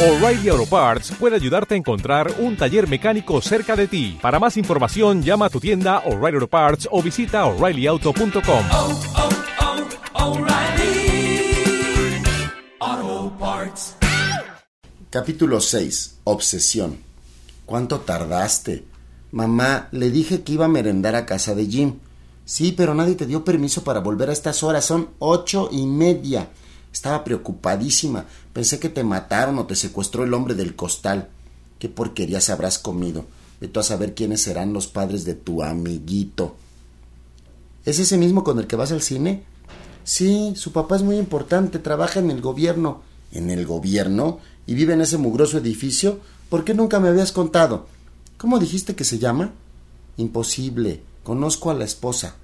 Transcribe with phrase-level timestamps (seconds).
[0.00, 4.16] O'Reilly Auto Parts puede ayudarte a encontrar un taller mecánico cerca de ti.
[4.22, 8.64] Para más información, llama a tu tienda O'Reilly Auto Parts o visita oreillyauto.com.
[8.70, 9.00] oh,
[12.78, 13.96] oh, Parts.
[15.10, 16.18] Capítulo 6.
[16.22, 16.98] Obsesión.
[17.66, 18.84] ¿Cuánto tardaste?
[19.32, 21.94] Mamá, le dije que iba a merendar a casa de Jim.
[22.44, 24.84] Sí, pero nadie te dio permiso para volver a estas horas.
[24.84, 26.50] Son ocho y media.
[26.98, 28.24] Estaba preocupadísima.
[28.52, 31.28] Pensé que te mataron o te secuestró el hombre del costal.
[31.78, 33.24] ¿Qué porquerías habrás comido?
[33.60, 36.56] Vete a saber quiénes serán los padres de tu amiguito.
[37.84, 39.44] ¿Es ese mismo con el que vas al cine?
[40.02, 43.02] Sí, su papá es muy importante, trabaja en el gobierno.
[43.30, 44.40] ¿En el gobierno?
[44.66, 46.18] ¿Y vive en ese mugroso edificio?
[46.50, 47.86] ¿Por qué nunca me habías contado?
[48.38, 49.52] ¿Cómo dijiste que se llama?
[50.16, 51.04] Imposible.
[51.22, 52.34] Conozco a la esposa.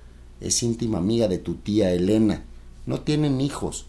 [0.41, 2.45] Es íntima amiga de tu tía Elena.
[2.87, 3.87] No tienen hijos.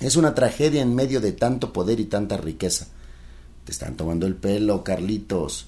[0.00, 2.88] Es una tragedia en medio de tanto poder y tanta riqueza.
[3.64, 5.66] Te están tomando el pelo, Carlitos.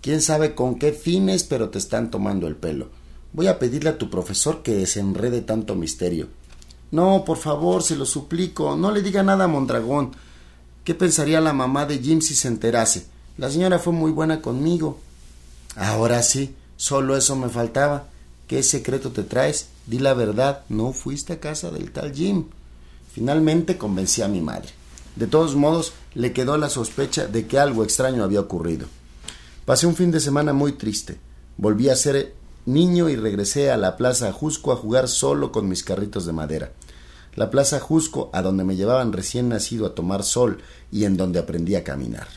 [0.00, 2.88] Quién sabe con qué fines, pero te están tomando el pelo.
[3.32, 6.28] Voy a pedirle a tu profesor que desenrede tanto misterio.
[6.90, 8.76] No, por favor, se lo suplico.
[8.76, 10.12] No le diga nada a Mondragón.
[10.84, 13.06] ¿Qué pensaría la mamá de Jim si se enterase?
[13.36, 14.98] La señora fue muy buena conmigo.
[15.76, 18.06] Ahora sí, solo eso me faltaba.
[18.48, 19.68] ¿Qué secreto te traes?
[19.86, 22.46] Di la verdad, no fuiste a casa del tal Jim.
[23.12, 24.70] Finalmente convencí a mi madre.
[25.16, 28.86] De todos modos, le quedó la sospecha de que algo extraño había ocurrido.
[29.64, 31.18] Pasé un fin de semana muy triste.
[31.56, 32.34] Volví a ser
[32.66, 36.72] niño y regresé a la Plaza Jusco a jugar solo con mis carritos de madera.
[37.34, 40.58] La Plaza Jusco, a donde me llevaban recién nacido a tomar sol
[40.90, 42.28] y en donde aprendí a caminar.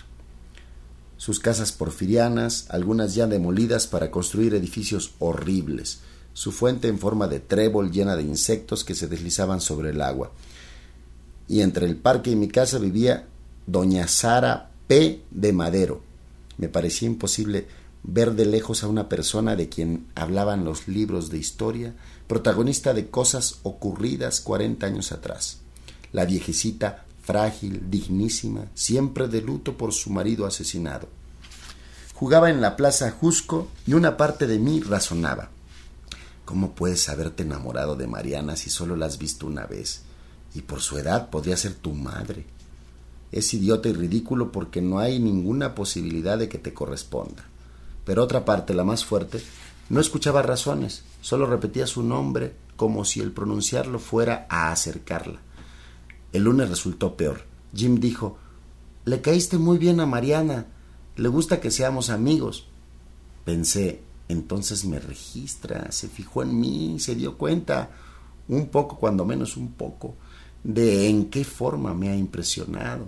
[1.17, 5.99] Sus casas porfirianas, algunas ya demolidas para construir edificios horribles,
[6.33, 10.31] su fuente en forma de trébol llena de insectos que se deslizaban sobre el agua.
[11.53, 13.27] Y entre el parque y mi casa vivía
[13.67, 15.21] doña Sara P.
[15.29, 16.01] de Madero.
[16.57, 17.67] Me parecía imposible
[18.01, 21.93] ver de lejos a una persona de quien hablaban los libros de historia,
[22.25, 25.59] protagonista de cosas ocurridas cuarenta años atrás.
[26.11, 31.07] La viejecita frágil, dignísima, siempre de luto por su marido asesinado.
[32.15, 35.51] Jugaba en la plaza Jusco y una parte de mí razonaba.
[36.45, 40.01] ¿Cómo puedes haberte enamorado de Mariana si solo la has visto una vez?
[40.55, 42.45] Y por su edad podría ser tu madre.
[43.31, 47.43] Es idiota y ridículo porque no hay ninguna posibilidad de que te corresponda.
[48.05, 49.41] Pero otra parte, la más fuerte,
[49.89, 55.39] no escuchaba razones, solo repetía su nombre como si el pronunciarlo fuera a acercarla.
[56.31, 57.43] El lunes resultó peor.
[57.75, 58.37] Jim dijo
[59.05, 60.67] Le caíste muy bien a Mariana.
[61.15, 62.67] Le gusta que seamos amigos.
[63.45, 67.91] Pensé, entonces me registra, se fijó en mí, se dio cuenta,
[68.47, 70.15] un poco, cuando menos un poco,
[70.63, 73.05] de en qué forma me ha impresionado.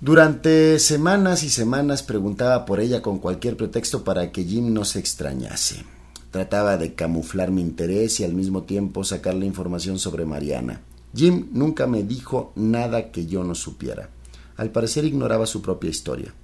[0.00, 4.98] Durante semanas y semanas preguntaba por ella con cualquier pretexto para que Jim no se
[4.98, 5.84] extrañase.
[6.30, 10.80] Trataba de camuflar mi interés y al mismo tiempo sacarle información sobre Mariana.
[11.14, 14.10] Jim nunca me dijo nada que yo no supiera.
[14.56, 16.34] Al parecer ignoraba su propia historia.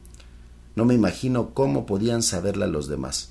[0.76, 3.30] No me imagino cómo podían saberla los demás.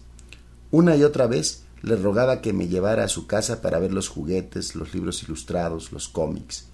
[0.70, 4.10] Una y otra vez le rogaba que me llevara a su casa para ver los
[4.10, 6.68] juguetes, los libros ilustrados, los cómics.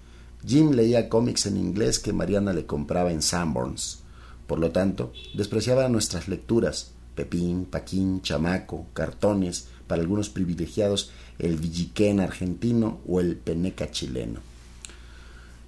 [0.44, 4.02] Jim leía cómics en inglés que Mariana le compraba en Sanborns.
[4.46, 12.20] Por lo tanto, despreciaba nuestras lecturas, Pepín, Paquín, Chamaco, cartones, para algunos privilegiados el Villiquén
[12.20, 14.40] argentino o el Peneca chileno.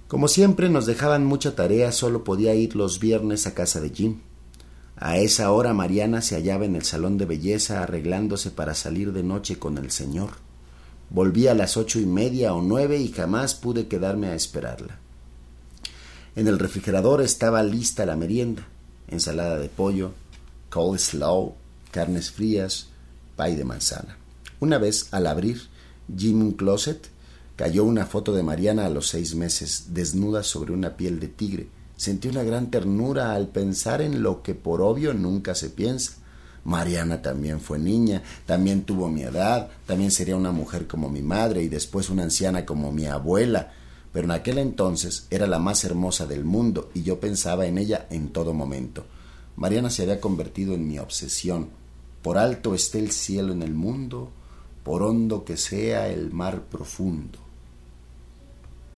[0.07, 4.19] Como siempre nos dejaban mucha tarea, solo podía ir los viernes a casa de Jim.
[5.01, 9.23] A esa hora Mariana se hallaba en el salón de belleza arreglándose para salir de
[9.23, 10.31] noche con el señor.
[11.09, 14.99] Volví a las ocho y media o nueve y jamás pude quedarme a esperarla.
[16.35, 18.67] En el refrigerador estaba lista la merienda,
[19.07, 20.11] ensalada de pollo,
[20.69, 21.55] coleslaw,
[21.91, 22.89] carnes frías,
[23.37, 24.17] pay de manzana.
[24.59, 25.61] Una vez, al abrir
[26.15, 27.09] Jim Closet,
[27.55, 31.67] cayó una foto de Mariana a los seis meses, desnuda sobre una piel de tigre.
[31.99, 36.13] Sentí una gran ternura al pensar en lo que por obvio nunca se piensa.
[36.63, 41.61] Mariana también fue niña, también tuvo mi edad, también sería una mujer como mi madre
[41.61, 43.73] y después una anciana como mi abuela,
[44.13, 48.07] pero en aquel entonces era la más hermosa del mundo y yo pensaba en ella
[48.09, 49.03] en todo momento.
[49.57, 51.67] Mariana se había convertido en mi obsesión.
[52.21, 54.31] Por alto esté el cielo en el mundo,
[54.85, 57.48] por hondo que sea el mar profundo.